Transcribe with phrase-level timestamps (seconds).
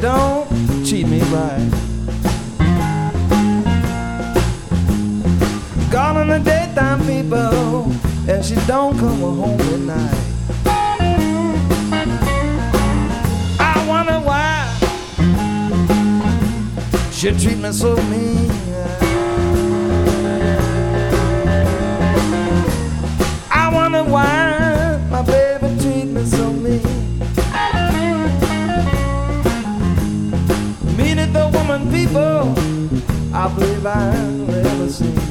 [0.00, 0.48] Don't
[0.86, 1.70] treat me right.
[5.90, 7.92] Gone in the daytime, people,
[8.28, 10.24] and she don't come home at night.
[13.58, 14.68] I wonder why
[17.10, 18.50] she treat me so mean.
[23.50, 24.47] I wonder why
[31.90, 32.54] people
[33.34, 35.27] I believe I've ever seen.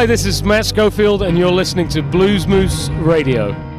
[0.00, 3.69] Hi, this is Matt Schofield, and you're listening to Blues Moose Radio.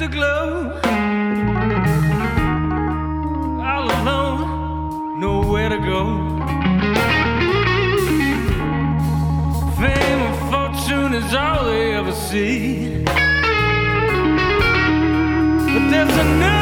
[0.00, 0.80] afterglow.
[3.60, 6.04] All alone, nowhere to go.
[9.76, 13.04] Fame and fortune is all they ever see.
[15.74, 16.59] But there's another.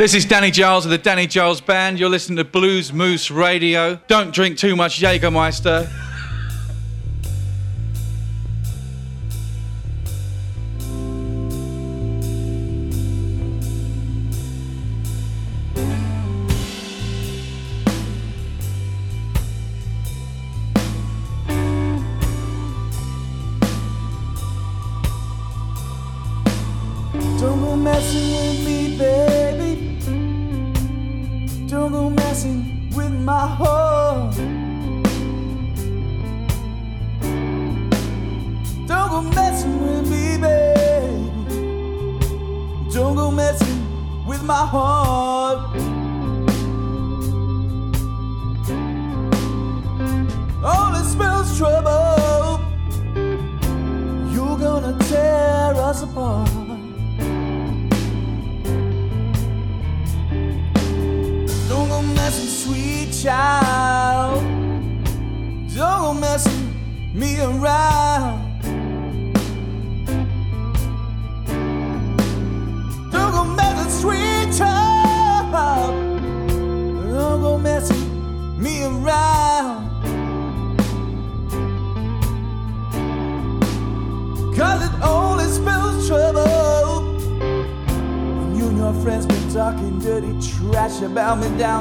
[0.00, 2.00] This is Danny Giles of the Danny Giles Band.
[2.00, 4.00] You're listening to Blues Moose Radio.
[4.06, 5.90] Don't drink too much Jägermeister.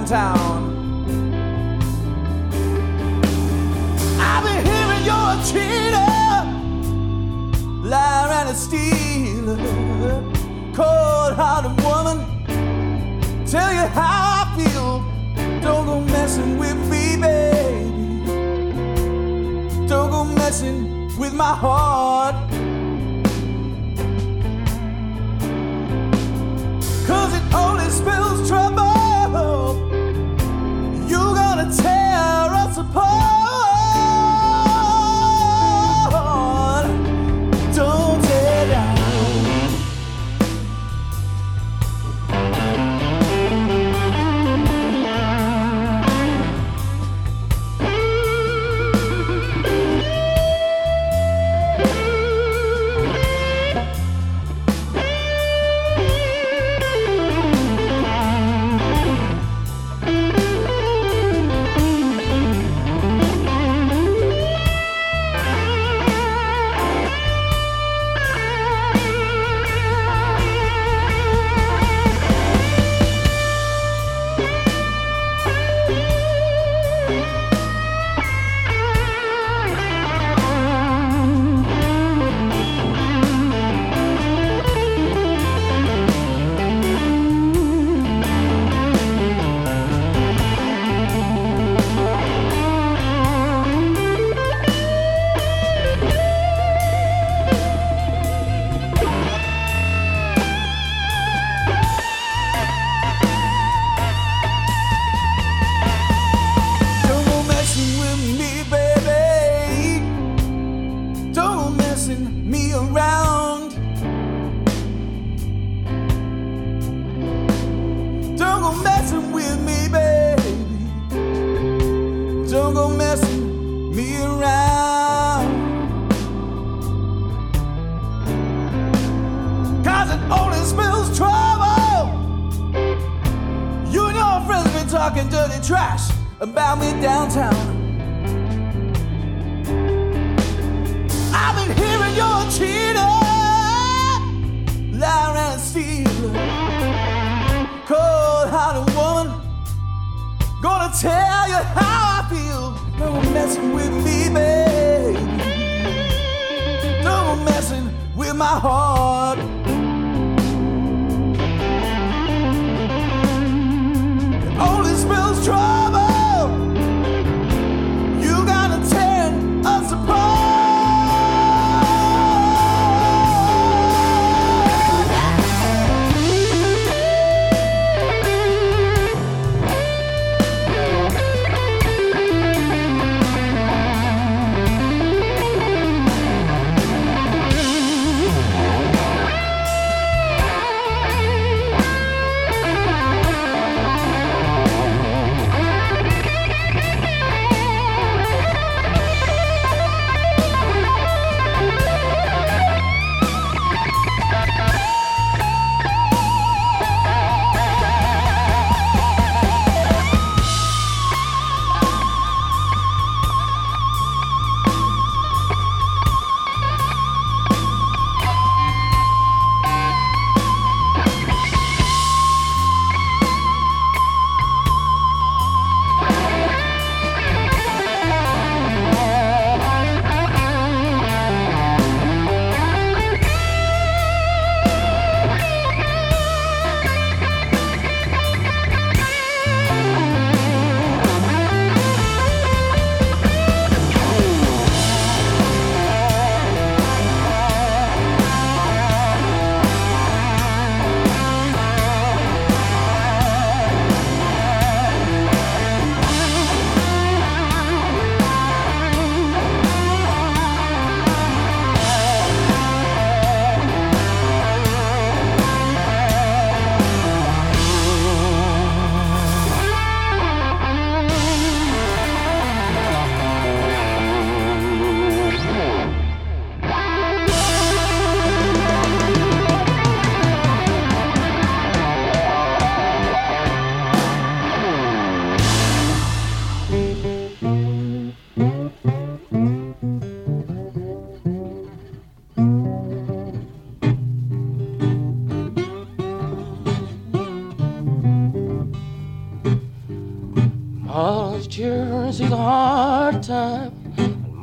[0.10, 0.39] time.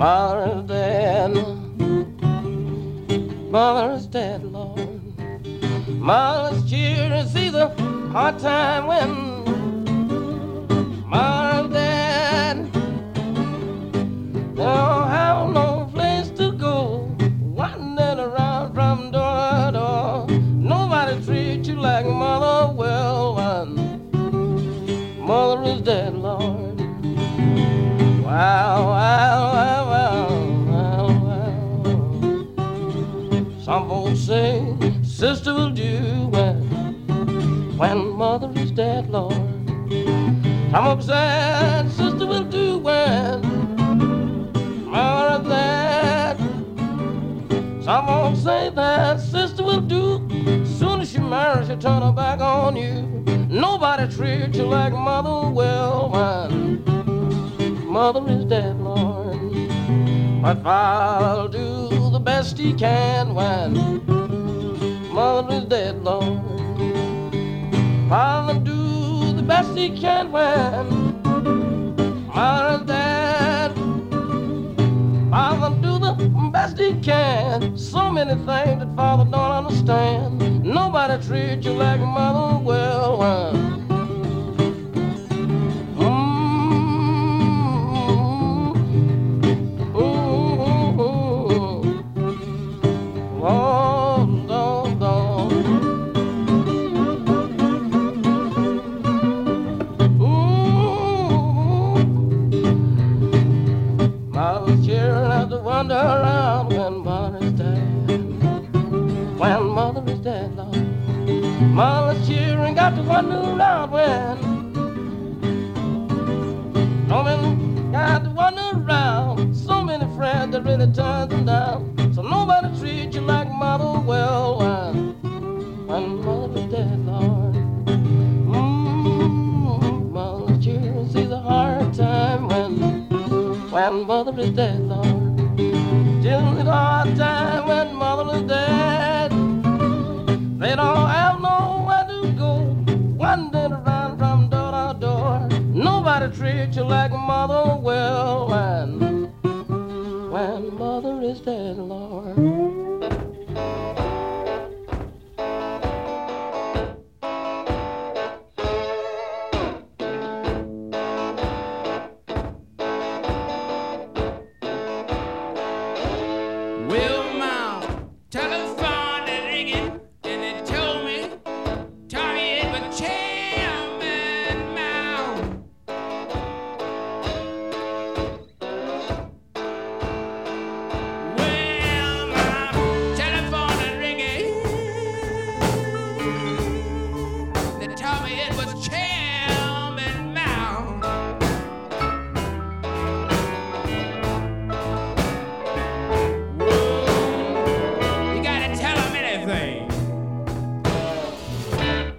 [0.06, 0.55] And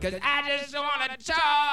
[0.10, 1.67] Cause I just wanna talk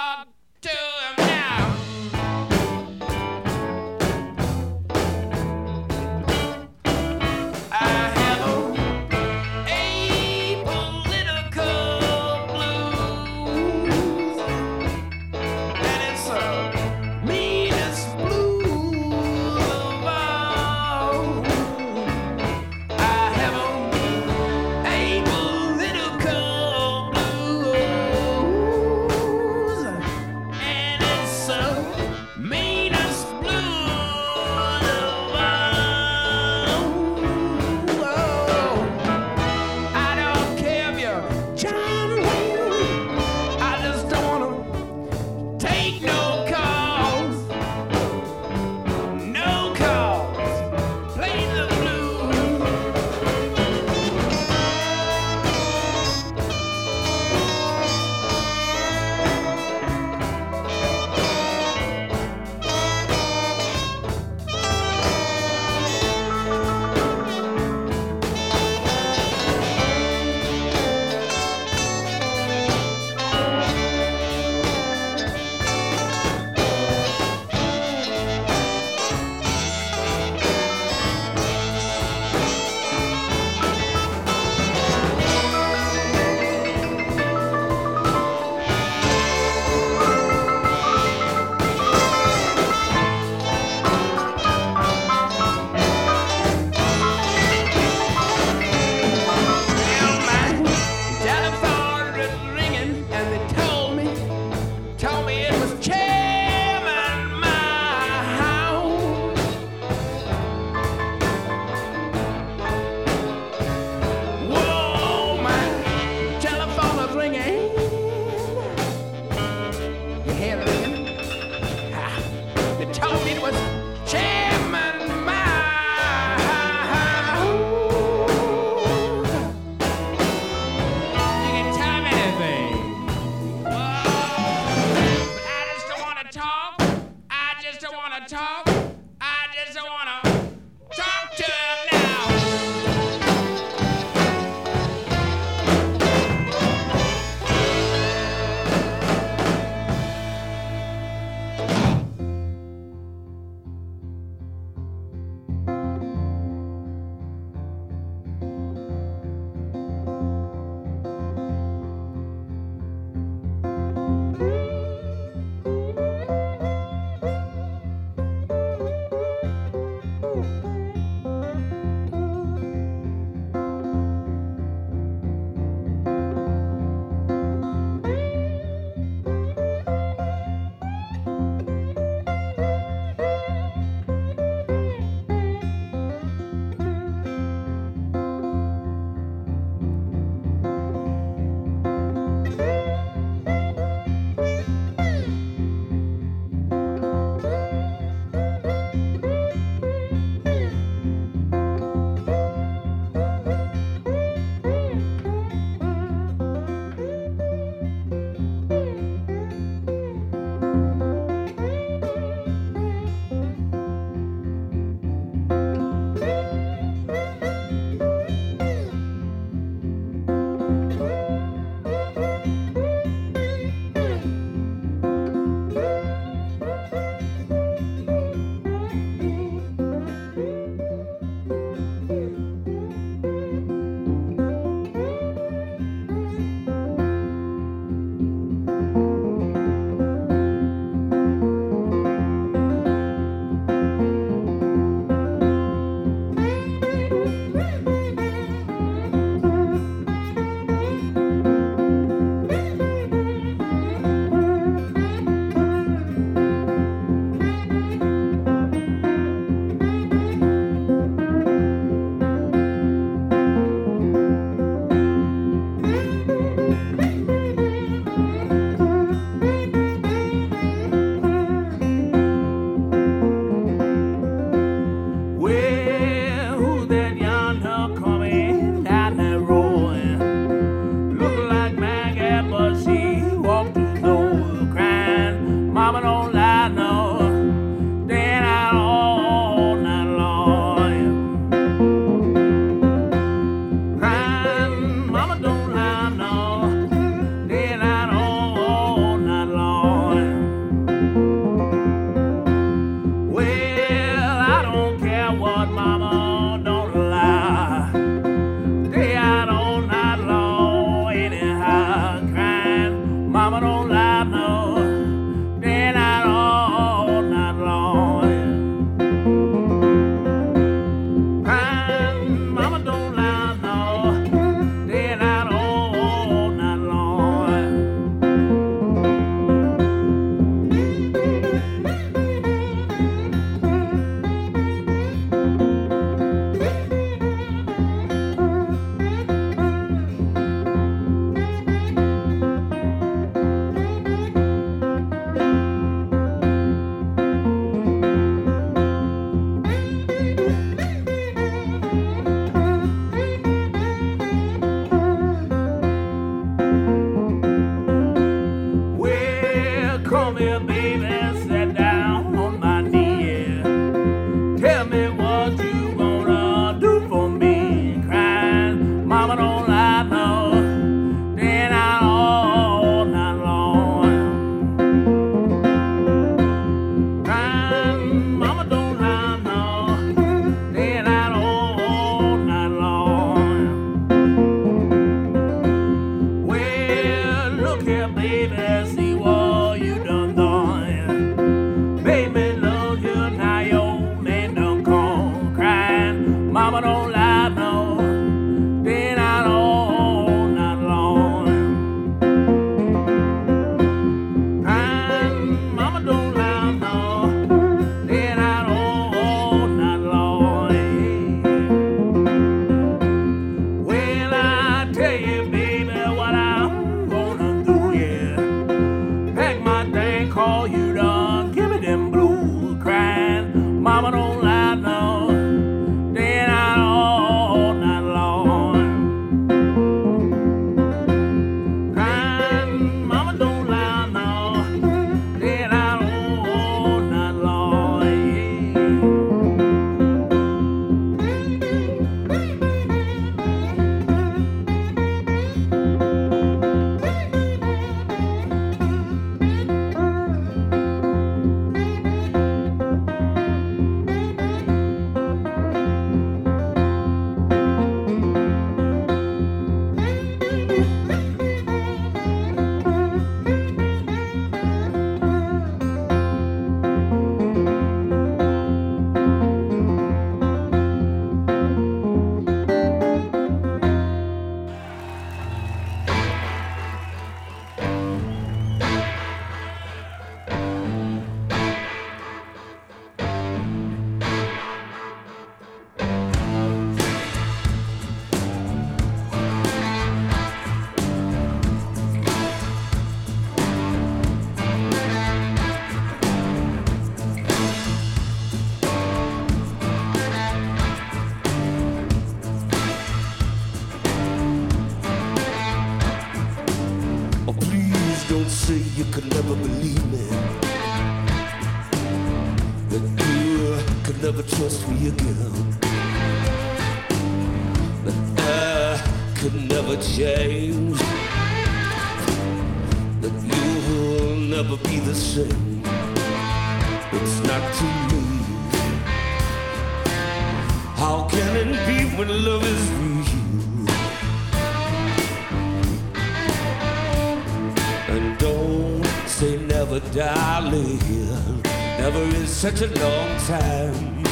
[542.71, 544.25] such a long time.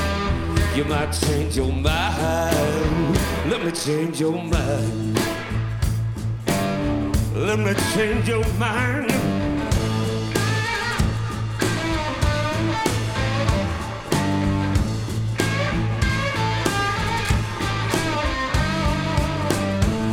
[0.75, 3.19] You might change your mind.
[3.51, 5.19] Let me change your mind.
[7.35, 9.13] Let me change your mind.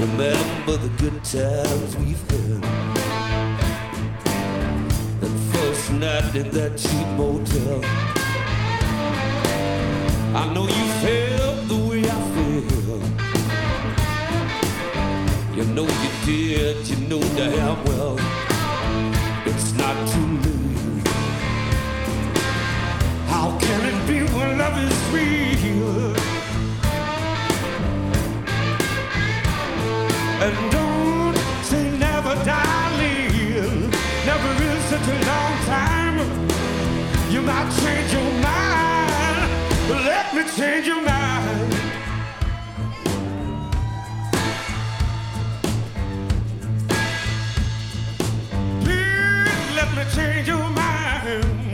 [0.02, 2.64] Remember the good times we've had.
[5.22, 8.09] That first night in that cheap motel.
[10.32, 13.00] I know you feel the way I feel.
[15.56, 18.16] You know you did, you know damn well.
[19.48, 21.08] It's not too late.
[23.28, 26.16] How can it be when love is real?
[30.46, 33.90] And don't say never, darling.
[34.28, 36.18] Never is such a long time.
[37.32, 38.69] You might change your mind
[40.40, 41.74] me change your mind.
[48.84, 51.69] Please let me change your mind.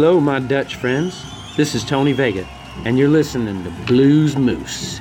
[0.00, 1.22] Hello, my Dutch friends.
[1.58, 2.48] This is Tony Vega,
[2.86, 4.98] and you're listening to Blues Moose.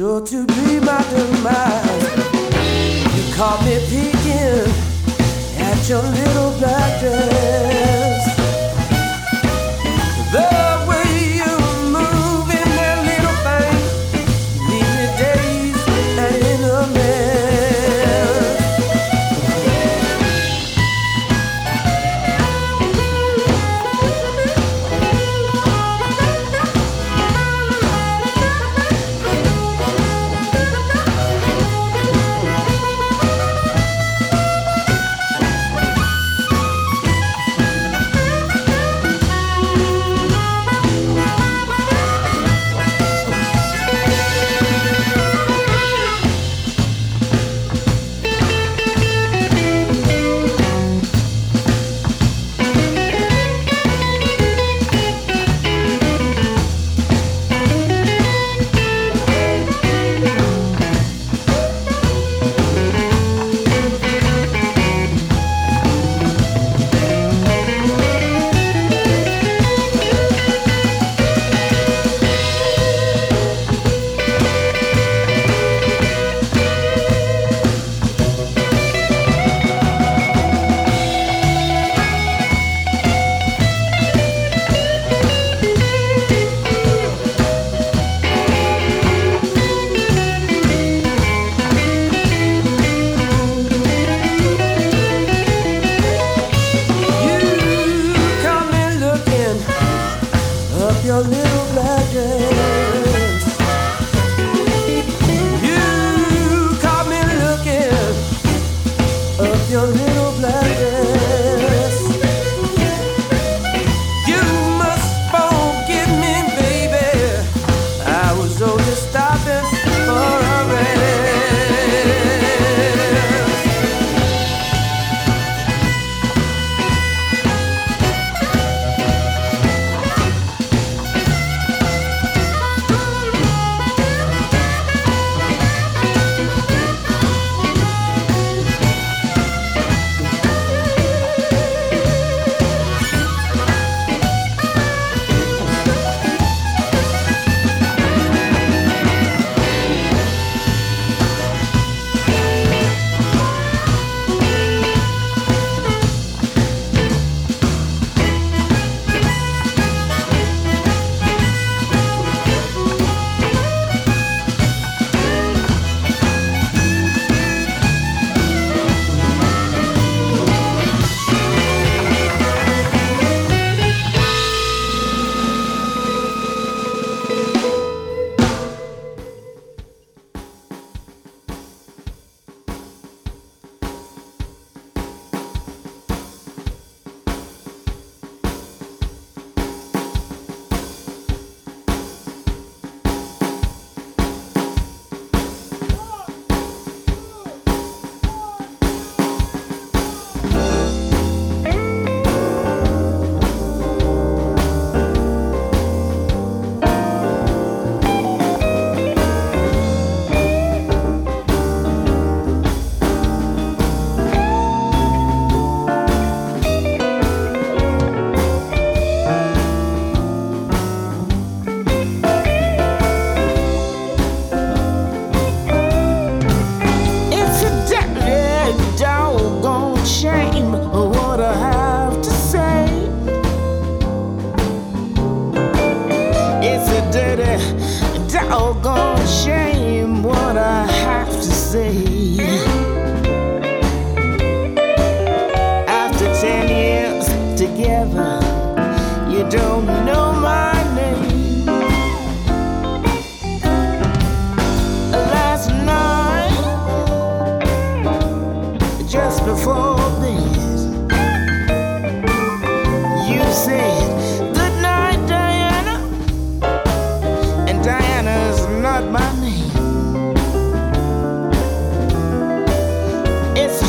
[0.00, 2.04] sure to be my demise.
[3.14, 4.72] You caught me peeking
[5.60, 8.29] at your little black dress.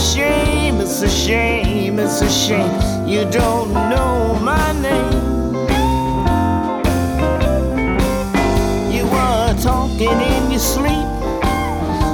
[0.01, 5.53] shame, it's a shame, it's a shame you don't know my name.
[8.89, 11.07] You were talking in your sleep,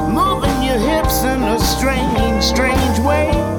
[0.10, 3.57] moving your hips in a strange, strange way.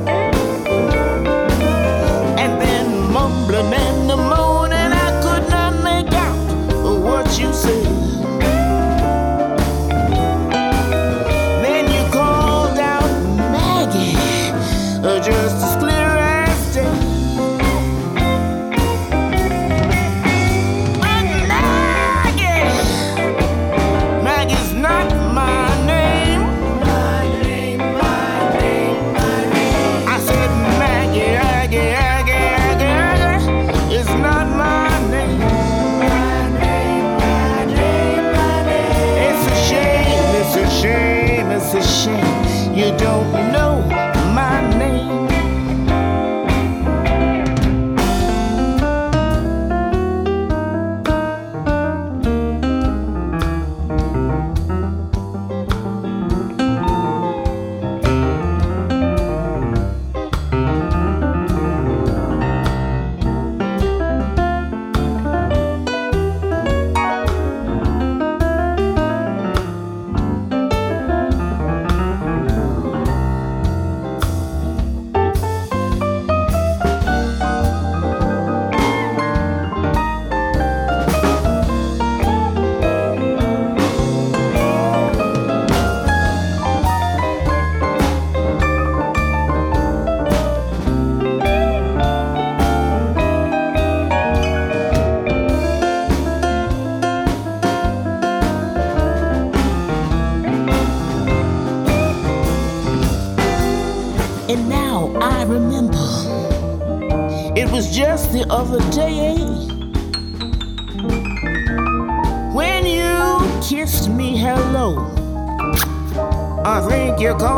[117.29, 117.58] I think